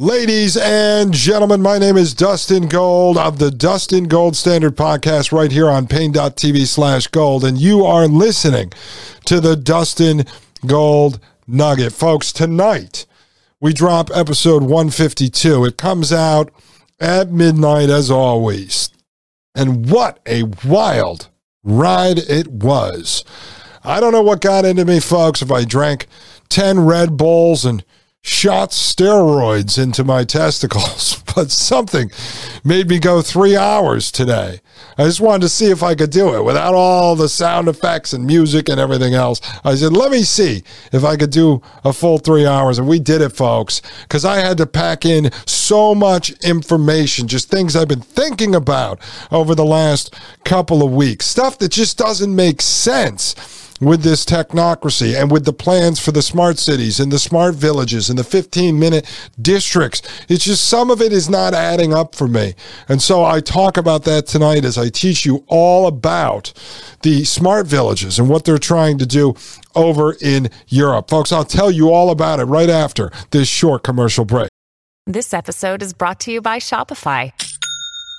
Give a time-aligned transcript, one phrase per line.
[0.00, 5.50] Ladies and gentlemen, my name is Dustin Gold of the Dustin Gold Standard Podcast right
[5.50, 7.44] here on Paine.tv slash gold.
[7.44, 8.72] And you are listening
[9.24, 10.24] to the Dustin
[10.64, 11.92] Gold Nugget.
[11.92, 13.06] Folks, tonight
[13.60, 15.64] we drop episode 152.
[15.64, 16.52] It comes out
[17.00, 18.90] at midnight as always.
[19.56, 21.26] And what a wild
[21.64, 23.24] ride it was.
[23.82, 26.06] I don't know what got into me, folks, if I drank
[26.50, 27.82] 10 Red Bulls and
[28.28, 32.10] shot steroids into my testicles, but something
[32.62, 34.60] made me go three hours today.
[34.96, 38.12] I just wanted to see if I could do it without all the sound effects
[38.12, 39.40] and music and everything else.
[39.64, 40.62] I said, let me see
[40.92, 42.78] if I could do a full three hours.
[42.78, 47.50] And we did it, folks, because I had to pack in so much information, just
[47.50, 52.34] things I've been thinking about over the last couple of weeks, stuff that just doesn't
[52.34, 53.34] make sense
[53.80, 58.10] with this technocracy and with the plans for the smart cities and the smart villages
[58.10, 59.06] and the 15 minute
[59.40, 60.02] districts.
[60.28, 62.54] It's just some of it is not adding up for me.
[62.88, 66.52] And so I talk about that tonight as I teach you all about
[67.02, 69.34] the smart villages and what they're trying to do
[69.74, 71.08] over in Europe.
[71.08, 74.48] Folks, I'll tell you all about it right after this short commercial break.
[75.06, 77.32] This episode is brought to you by Shopify.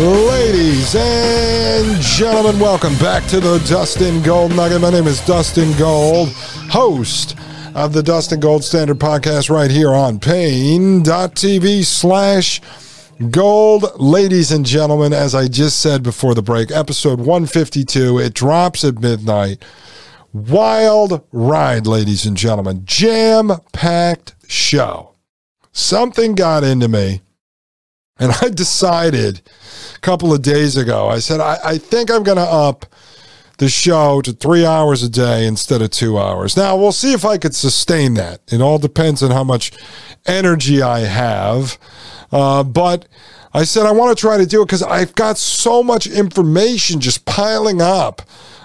[0.00, 4.80] Ladies and gentlemen, welcome back to the Dustin Gold Nugget.
[4.80, 6.30] My name is Dustin Gold,
[6.70, 7.36] host
[7.74, 12.62] of the Dustin Gold Standard podcast right here on Paine.tv slash
[13.30, 14.00] gold.
[14.00, 19.00] Ladies and gentlemen, as I just said before the break, episode 152, it drops at
[19.00, 19.62] midnight.
[20.32, 22.86] Wild ride, ladies and gentlemen.
[22.86, 25.16] Jam packed show.
[25.72, 27.20] Something got into me,
[28.18, 29.42] and I decided
[30.00, 31.08] couple of days ago.
[31.08, 32.86] I said, I, I think I'm going to up
[33.58, 36.56] the show to three hours a day instead of two hours.
[36.56, 38.40] Now, we'll see if I could sustain that.
[38.48, 39.72] It all depends on how much
[40.26, 41.78] energy I have.
[42.32, 43.06] Uh, but
[43.52, 47.00] I said, I want to try to do it because I've got so much information
[47.00, 48.22] just piling up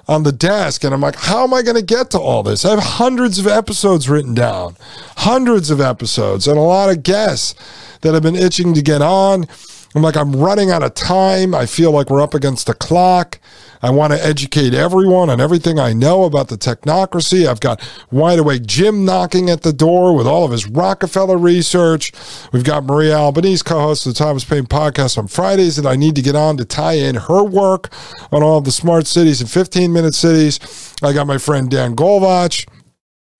[0.08, 0.84] on the desk.
[0.84, 2.64] And I'm like, how am I going to get to all this?
[2.64, 4.78] I have hundreds of episodes written down,
[5.18, 7.56] hundreds of episodes, and a lot of guests
[8.02, 9.46] that have been itching to get on.
[9.96, 11.56] I'm like, I'm running out of time.
[11.56, 13.40] I feel like we're up against the clock.
[13.82, 17.48] I want to educate everyone on everything I know about the technocracy.
[17.48, 22.12] I've got Wide Awake Jim knocking at the door with all of his Rockefeller research.
[22.52, 25.96] We've got Maria Albanese, co host of the Thomas Paine podcast on Fridays, that I
[25.96, 27.90] need to get on to tie in her work
[28.34, 30.94] on all the smart cities and 15 minute cities.
[31.02, 32.68] I got my friend Dan Golvach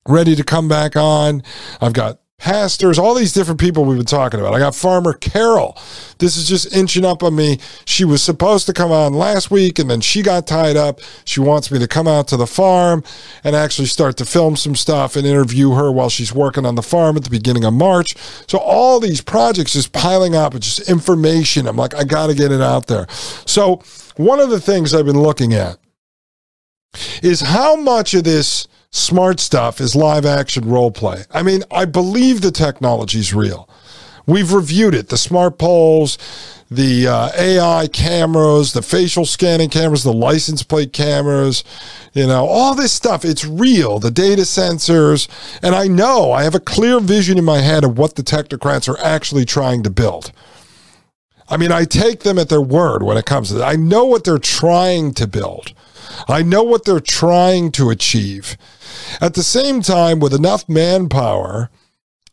[0.08, 1.44] ready to come back on.
[1.82, 4.54] I've got pastors, all these different people we've been talking about.
[4.54, 5.78] I got Farmer Carol.
[6.20, 7.60] This is just inching up on me.
[7.86, 11.00] She was supposed to come on last week and then she got tied up.
[11.24, 13.04] She wants me to come out to the farm
[13.44, 16.84] and actually start to film some stuff and interview her while she's working on the
[16.84, 18.16] farm at the beginning of March.
[18.48, 20.54] So all these projects just piling up.
[20.54, 21.68] It's just information.
[21.68, 23.08] I'm like, I got to get it out there.
[23.10, 23.82] So
[24.18, 25.78] one of the things I've been looking at
[27.24, 31.24] is how much of this smart stuff is live action role play.
[31.32, 33.70] I mean, I believe the technology is real.
[34.26, 36.18] We've reviewed it the smart poles,
[36.72, 41.64] the uh, AI cameras, the facial scanning cameras, the license plate cameras,
[42.14, 43.24] you know, all this stuff.
[43.24, 45.28] It's real, the data sensors.
[45.62, 48.90] And I know I have a clear vision in my head of what the technocrats
[48.90, 50.32] are actually trying to build.
[51.48, 53.68] I mean, I take them at their word when it comes to that.
[53.68, 55.74] I know what they're trying to build.
[56.28, 58.58] I know what they're trying to achieve.
[59.22, 61.70] At the same time, with enough manpower,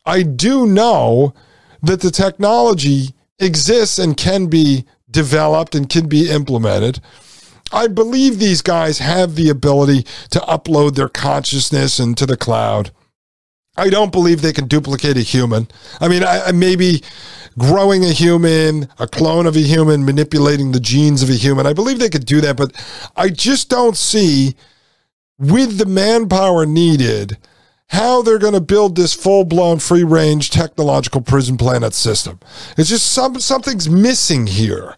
[0.05, 1.35] I do know
[1.83, 7.01] that the technology exists and can be developed and can be implemented.
[7.73, 12.91] I believe these guys have the ability to upload their consciousness into the cloud.
[13.77, 15.67] I don't believe they can duplicate a human.
[16.01, 17.03] I mean, I, maybe
[17.59, 21.67] growing a human, a clone of a human, manipulating the genes of a human.
[21.67, 22.73] I believe they could do that, but
[23.17, 24.55] I just don't see
[25.43, 27.37] with the manpower needed
[27.89, 32.41] how they're going to build this full-blown free-range technological prison planet system.
[32.79, 34.97] It's just some something's missing here.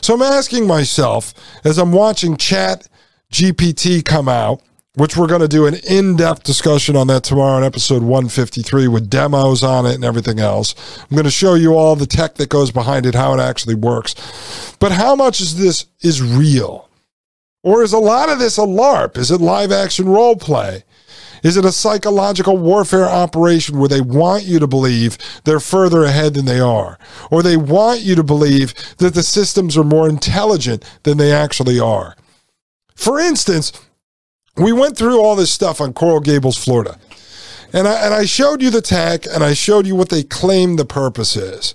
[0.00, 1.34] So I'm asking myself
[1.64, 2.86] as I'm watching Chat
[3.32, 4.62] GPT come out,
[4.94, 9.10] which we're going to do an in-depth discussion on that tomorrow in episode 153 with
[9.10, 10.74] demos on it and everything else.
[11.02, 13.74] I'm going to show you all the tech that goes behind it, how it actually
[13.74, 14.76] works.
[14.78, 16.85] But how much is this is real?
[17.66, 19.18] Or is a lot of this a LARP?
[19.18, 20.84] Is it live action role play?
[21.42, 26.34] Is it a psychological warfare operation where they want you to believe they're further ahead
[26.34, 26.96] than they are?
[27.28, 31.80] Or they want you to believe that the systems are more intelligent than they actually
[31.80, 32.14] are?
[32.94, 33.72] For instance,
[34.56, 37.00] we went through all this stuff on Coral Gables, Florida.
[37.72, 40.76] And I, and I showed you the tech and I showed you what they claim
[40.76, 41.74] the purpose is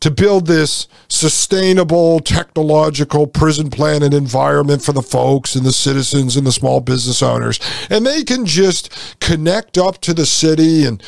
[0.00, 6.46] to build this sustainable technological prison planet environment for the folks and the citizens and
[6.46, 7.58] the small business owners.
[7.90, 11.02] And they can just connect up to the city and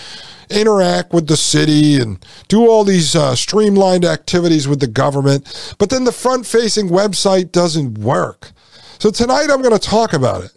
[0.50, 5.74] interact with the city and do all these uh, streamlined activities with the government.
[5.78, 8.52] But then the front facing website doesn't work.
[8.98, 10.52] So tonight I'm going to talk about it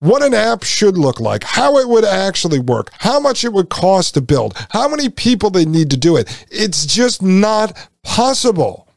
[0.00, 3.70] what an app should look like, how it would actually work, how much it would
[3.70, 6.46] cost to build, how many people they need to do it.
[6.50, 8.88] It's just not possible.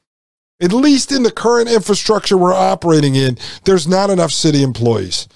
[0.61, 5.27] At least in the current infrastructure we're operating in, there's not enough city employees.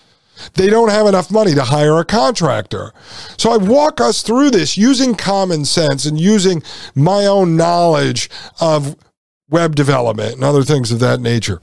[0.55, 2.91] They don't have enough money to hire a contractor.
[3.37, 6.61] So I walk us through this using common sense and using
[6.95, 8.97] my own knowledge of
[9.49, 11.61] web development and other things of that nature.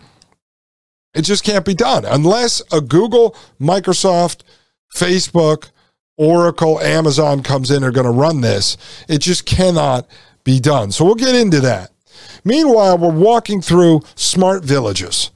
[1.14, 4.42] It just can't be done unless a Google, Microsoft,
[4.94, 5.70] Facebook,
[6.16, 8.76] Oracle, Amazon comes in are going to run this.
[9.08, 10.06] It just cannot
[10.44, 10.92] be done.
[10.92, 11.90] So we'll get into that.
[12.44, 15.30] Meanwhile, we're walking through smart villages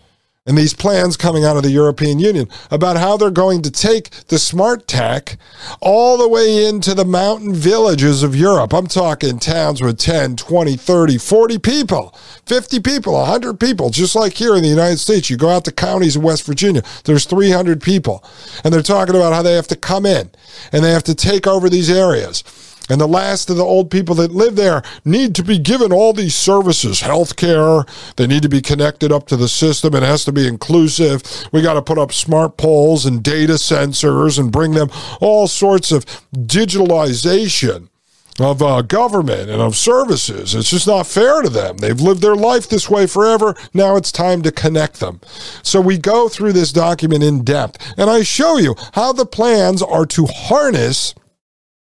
[0.47, 4.11] and these plans coming out of the European Union about how they're going to take
[4.29, 5.39] the smart tech
[5.81, 8.75] all the way into the mountain villages of Europe.
[8.75, 12.15] I'm talking towns with 10, 20, 30, 40 people,
[12.45, 15.31] 50 people, 100 people, just like here in the United States.
[15.31, 18.23] You go out to counties in West Virginia, there's 300 people.
[18.63, 20.31] And they're talking about how they have to come in
[20.73, 22.45] and they have to take over these areas.
[22.91, 26.13] And the last of the old people that live there need to be given all
[26.13, 27.85] these services, health care.
[28.17, 29.95] They need to be connected up to the system.
[29.95, 31.23] It has to be inclusive.
[31.53, 34.91] We got to put up smart poles and data sensors and bring them
[35.21, 36.05] all sorts of
[36.35, 37.89] digitalization
[38.41, 40.55] of uh, government and of services.
[40.55, 41.79] It's just not fair to them.
[41.79, 43.55] They've lived their life this way forever.
[43.73, 45.21] Now it's time to connect them.
[45.63, 49.83] So we go through this document in depth and I show you how the plans
[49.83, 51.15] are to harness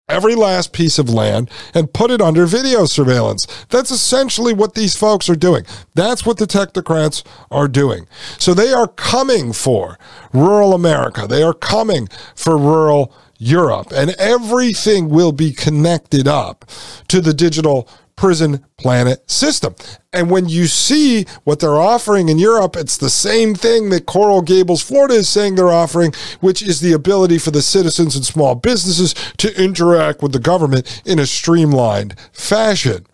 [0.09, 3.47] every last piece of land and put it under video surveillance.
[3.69, 5.65] That's essentially what these folks are doing.
[5.95, 8.07] That's what the technocrats are doing.
[8.39, 9.99] So they are coming for
[10.33, 11.27] rural America.
[11.27, 16.65] They are coming for rural Europe, and everything will be connected up
[17.09, 17.89] to the digital
[18.23, 19.75] prison planet system.
[20.13, 24.43] And when you see what they're offering in Europe, it's the same thing that Coral
[24.43, 28.55] Gables, Florida is saying they're offering, which is the ability for the citizens and small
[28.55, 33.09] businesses to interact with the government in a streamlined fashion,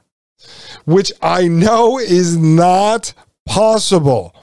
[0.85, 3.15] which I know is not
[3.47, 4.37] possible.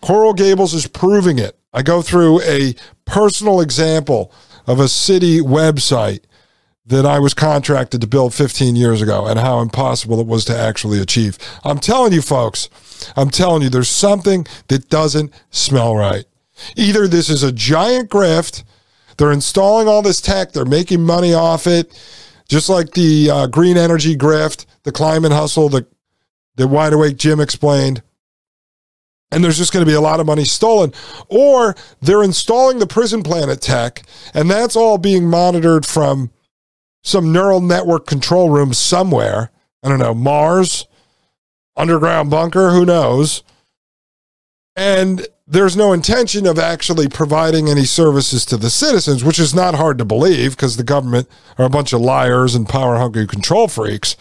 [0.00, 1.58] Coral Gables is proving it.
[1.72, 2.76] I go through a
[3.06, 4.32] personal example
[4.68, 6.20] of a city website
[6.90, 10.56] that I was contracted to build 15 years ago and how impossible it was to
[10.56, 11.38] actually achieve.
[11.64, 12.68] I'm telling you, folks,
[13.16, 16.24] I'm telling you, there's something that doesn't smell right.
[16.76, 18.64] Either this is a giant grift,
[19.16, 21.96] they're installing all this tech, they're making money off it,
[22.48, 25.86] just like the uh, green energy grift, the climate hustle that,
[26.56, 28.02] that Wide Awake Jim explained.
[29.30, 30.92] And there's just going to be a lot of money stolen.
[31.28, 34.02] Or they're installing the prison planet tech,
[34.34, 36.32] and that's all being monitored from
[37.02, 39.50] some neural network control room somewhere.
[39.82, 40.86] I don't know, Mars,
[41.76, 43.42] underground bunker, who knows?
[44.76, 49.74] And there's no intention of actually providing any services to the citizens, which is not
[49.74, 51.28] hard to believe because the government
[51.58, 54.16] are a bunch of liars and power hungry control freaks.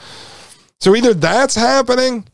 [0.79, 2.27] So either that's happening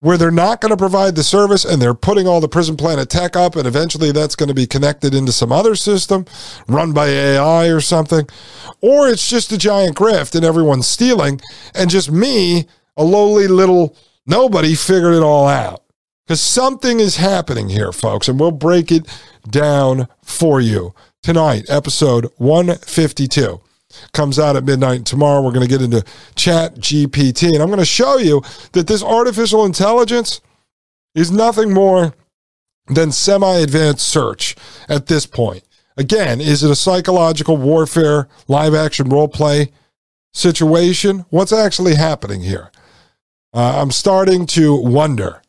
[0.00, 3.08] where they're not going to provide the service and they're putting all the prison planet
[3.10, 6.24] tech up and eventually that's going to be connected into some other system
[6.68, 8.26] run by AI or something
[8.80, 11.40] or it's just a giant grift and everyone's stealing
[11.74, 12.66] and just me
[12.96, 15.82] a lowly little nobody figured it all out.
[16.26, 19.06] Cuz something is happening here folks and we'll break it
[19.48, 23.60] down for you tonight episode 152
[24.12, 25.04] comes out at midnight.
[25.04, 26.04] Tomorrow, we're going to get into
[26.34, 27.52] Chat GPT.
[27.52, 28.42] And I'm going to show you
[28.72, 30.40] that this artificial intelligence
[31.14, 32.14] is nothing more
[32.88, 34.56] than semi advanced search
[34.88, 35.64] at this point.
[35.96, 39.72] Again, is it a psychological warfare, live action role play
[40.32, 41.24] situation?
[41.30, 42.70] What's actually happening here?
[43.52, 45.42] Uh, I'm starting to wonder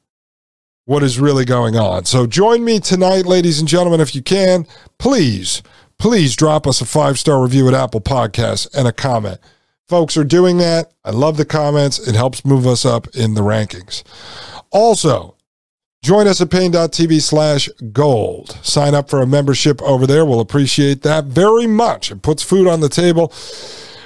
[0.86, 2.06] what is really going on.
[2.06, 4.66] So join me tonight, ladies and gentlemen, if you can.
[4.98, 5.62] Please,
[6.02, 9.40] please drop us a five star review at Apple Podcasts and a comment.
[9.88, 10.92] Folks are doing that.
[11.06, 12.00] I love the comments.
[12.00, 14.02] It helps move us up in the rankings.
[14.72, 15.36] Also,
[16.04, 18.58] join us at Paine.tv slash gold.
[18.64, 20.26] Sign up for a membership over there.
[20.26, 22.10] We'll appreciate that very much.
[22.10, 23.32] It puts food on the table,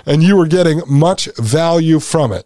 [0.05, 2.45] and you are getting much value from it.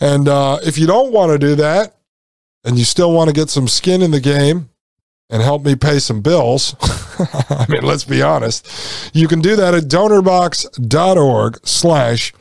[0.00, 1.94] And uh, if you don't want to do that,
[2.64, 4.70] and you still want to get some skin in the game
[5.28, 6.74] and help me pay some bills,
[7.50, 12.32] I mean, let's be honest, you can do that at donorbox.org slash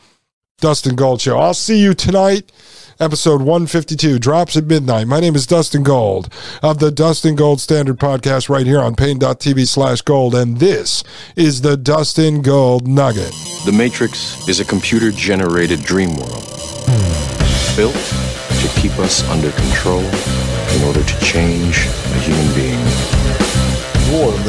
[0.59, 1.37] Dustin Gold Show.
[1.37, 2.51] I'll see you tonight.
[2.97, 5.05] Episode 152 drops at midnight.
[5.05, 6.31] My name is Dustin Gold
[6.63, 10.33] of the Dustin Gold Standard Podcast right here on Paine.tv slash gold.
[10.33, 11.03] And this
[11.35, 13.33] is the Dustin Gold Nugget.
[13.65, 16.45] The Matrix is a computer generated dream world
[17.75, 21.87] built to keep us under control in order to change